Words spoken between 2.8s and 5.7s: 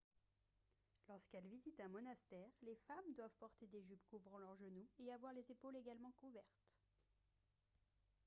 femmes doivent porter des jupes couvrant leurs genoux et avoir les